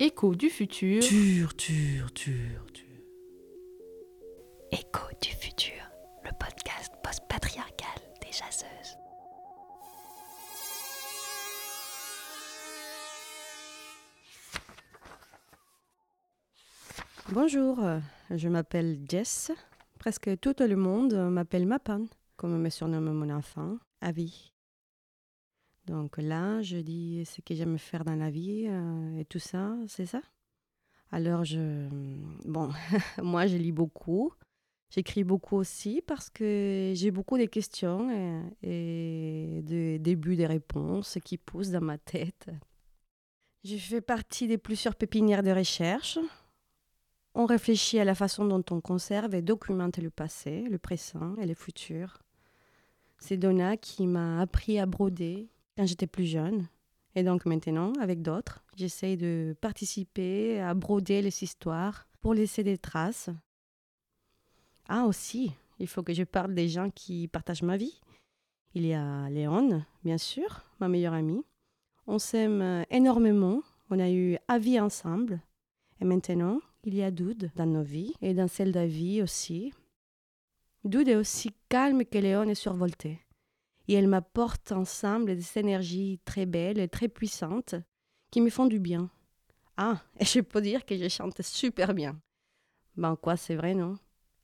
Écho 0.00 0.32
du 0.32 0.48
futur. 0.48 1.02
Tur, 1.02 1.56
tur, 1.56 2.12
tur, 2.12 2.66
tur. 2.72 2.84
Écho 4.70 5.08
du 5.20 5.30
futur, 5.30 5.72
le 6.22 6.30
podcast 6.38 6.92
post-patriarcal 7.02 8.00
des 8.22 8.30
jaseuses. 8.30 8.96
Bonjour, 17.32 17.80
je 18.30 18.48
m'appelle 18.48 19.00
Jess. 19.08 19.50
Presque 19.98 20.38
tout 20.38 20.54
le 20.60 20.76
monde 20.76 21.14
m'appelle 21.28 21.66
Mapan, 21.66 22.06
comme 22.36 22.56
me 22.56 22.70
surnomme 22.70 23.10
mon 23.12 23.30
enfant, 23.30 23.78
Avi. 24.00 24.52
Donc 25.88 26.18
là, 26.18 26.60
je 26.62 26.76
dis 26.76 27.24
ce 27.24 27.40
que 27.40 27.54
j'aime 27.54 27.78
faire 27.78 28.04
dans 28.04 28.14
la 28.14 28.30
vie 28.30 28.66
euh, 28.68 29.18
et 29.18 29.24
tout 29.24 29.38
ça, 29.38 29.74
c'est 29.86 30.06
ça? 30.06 30.20
Alors, 31.10 31.44
je. 31.44 31.88
Bon, 32.44 32.70
moi, 33.22 33.46
je 33.46 33.56
lis 33.56 33.72
beaucoup. 33.72 34.32
J'écris 34.90 35.24
beaucoup 35.24 35.56
aussi 35.56 36.02
parce 36.06 36.30
que 36.30 36.92
j'ai 36.94 37.10
beaucoup 37.10 37.36
de 37.36 37.44
questions 37.44 38.10
et, 38.62 39.58
et 39.58 39.62
de 39.62 39.98
débuts 39.98 40.36
des 40.36 40.46
réponses 40.46 41.18
qui 41.24 41.36
poussent 41.36 41.70
dans 41.70 41.82
ma 41.82 41.98
tête. 41.98 42.50
Je 43.64 43.76
fais 43.76 44.00
partie 44.00 44.46
des 44.46 44.56
plusieurs 44.56 44.94
pépinières 44.94 45.42
de 45.42 45.50
recherche. 45.50 46.18
On 47.34 47.44
réfléchit 47.44 47.98
à 47.98 48.04
la 48.04 48.14
façon 48.14 48.46
dont 48.46 48.64
on 48.70 48.80
conserve 48.80 49.34
et 49.34 49.42
documente 49.42 49.98
le 49.98 50.10
passé, 50.10 50.62
le 50.62 50.78
présent 50.78 51.36
et 51.36 51.46
le 51.46 51.54
futur. 51.54 52.22
C'est 53.18 53.36
Donna 53.36 53.76
qui 53.76 54.06
m'a 54.06 54.40
appris 54.40 54.78
à 54.78 54.86
broder 54.86 55.48
quand 55.78 55.86
j'étais 55.86 56.08
plus 56.08 56.26
jeune. 56.26 56.66
Et 57.14 57.22
donc 57.22 57.46
maintenant, 57.46 57.92
avec 58.00 58.20
d'autres, 58.20 58.64
j'essaye 58.76 59.16
de 59.16 59.56
participer 59.60 60.60
à 60.60 60.74
broder 60.74 61.22
les 61.22 61.44
histoires 61.44 62.08
pour 62.20 62.34
laisser 62.34 62.64
des 62.64 62.78
traces. 62.78 63.30
Ah 64.88 65.04
aussi, 65.04 65.52
il 65.78 65.86
faut 65.86 66.02
que 66.02 66.12
je 66.12 66.24
parle 66.24 66.52
des 66.52 66.68
gens 66.68 66.90
qui 66.90 67.28
partagent 67.28 67.62
ma 67.62 67.76
vie. 67.76 68.00
Il 68.74 68.84
y 68.84 68.92
a 68.92 69.30
Léon, 69.30 69.84
bien 70.02 70.18
sûr, 70.18 70.64
ma 70.80 70.88
meilleure 70.88 71.14
amie. 71.14 71.44
On 72.08 72.18
s'aime 72.18 72.84
énormément, 72.90 73.62
on 73.88 74.00
a 74.00 74.10
eu 74.10 74.36
avis 74.48 74.80
ensemble. 74.80 75.40
Et 76.00 76.04
maintenant, 76.04 76.58
il 76.82 76.96
y 76.96 77.04
a 77.04 77.12
Doud 77.12 77.52
dans 77.54 77.66
nos 77.66 77.84
vies 77.84 78.14
et 78.20 78.34
dans 78.34 78.48
celle 78.48 78.72
d'Avi 78.72 79.22
aussi. 79.22 79.72
Doud 80.82 81.06
est 81.06 81.16
aussi 81.16 81.52
calme 81.68 82.04
que 82.04 82.18
Léon 82.18 82.48
est 82.48 82.56
survolté. 82.56 83.20
Et 83.88 83.94
elle 83.94 84.06
m'apporte 84.06 84.70
ensemble 84.72 85.34
des 85.34 85.58
énergies 85.58 86.20
très 86.24 86.44
belles 86.44 86.78
et 86.78 86.88
très 86.88 87.08
puissantes 87.08 87.74
qui 88.30 88.42
me 88.42 88.50
font 88.50 88.66
du 88.66 88.78
bien. 88.78 89.10
Ah, 89.76 90.00
et 90.20 90.24
je 90.26 90.40
peux 90.40 90.60
dire 90.60 90.84
que 90.84 90.96
je 90.96 91.08
chante 91.08 91.40
super 91.42 91.94
bien. 91.94 92.20
Ben 92.96 93.16
quoi, 93.16 93.36
c'est 93.36 93.56
vrai, 93.56 93.74
non? 93.74 93.96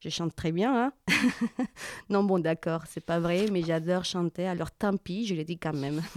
Je 0.00 0.08
chante 0.08 0.34
très 0.34 0.52
bien, 0.52 0.86
hein? 0.86 0.92
Non, 2.10 2.24
bon, 2.24 2.38
d'accord, 2.38 2.84
c'est 2.86 3.04
pas 3.04 3.18
vrai, 3.20 3.46
mais 3.50 3.62
j'adore 3.62 4.04
chanter, 4.04 4.46
alors 4.46 4.70
tant 4.72 4.96
pis, 4.96 5.26
je 5.26 5.34
le 5.34 5.44
dis 5.44 5.58
quand 5.58 5.74
même. 5.74 6.02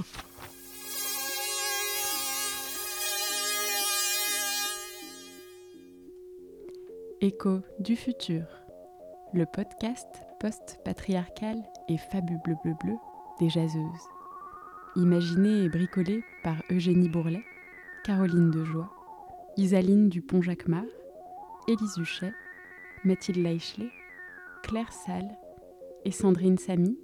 Écho 7.22 7.62
du 7.80 7.96
futur, 7.96 8.44
le 9.34 9.46
podcast 9.46 10.10
post-patriarcal 10.42 11.64
et 11.88 11.98
fabuleux 11.98 12.40
bleu 12.64 12.74
bleu 12.82 12.98
des 13.40 13.50
jaseuses. 13.50 14.08
Imaginé 14.96 15.64
et 15.64 15.70
bricolé 15.70 16.24
par 16.44 16.56
Eugénie 16.72 17.10
Bourlet, 17.10 17.44
Caroline 18.04 18.52
Dejoie, 18.52 18.92
Isaline 19.58 20.10
Dupont-Jacquemart, 20.10 20.84
Élise 21.68 21.98
Huchet, 21.98 22.34
Mathilde 23.04 23.38
Leichelet, 23.38 23.90
Claire 24.64 24.92
Salle 24.92 25.38
et 26.06 26.12
Sandrine 26.12 26.58
Samy, 26.58 26.98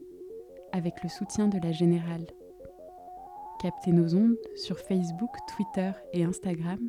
avec 0.71 1.03
le 1.03 1.09
soutien 1.09 1.47
de 1.47 1.59
la 1.59 1.71
Générale. 1.71 2.27
Captez 3.61 3.91
nos 3.91 4.15
ondes 4.15 4.37
sur 4.55 4.79
Facebook, 4.79 5.31
Twitter 5.55 5.91
et 6.13 6.23
Instagram 6.23 6.79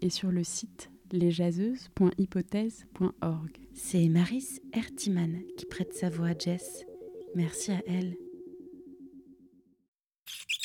et 0.00 0.10
sur 0.10 0.30
le 0.30 0.42
site 0.42 0.90
lesjaseuses.hypothèse.org. 1.12 3.50
C'est 3.74 4.08
Maris 4.08 4.60
Ertiman 4.72 5.40
qui 5.56 5.66
prête 5.66 5.94
sa 5.94 6.08
voix 6.08 6.28
à 6.28 6.38
Jess. 6.38 6.84
Merci 7.34 7.72
à 7.72 7.82
elle. 7.86 8.16
you 10.28 10.59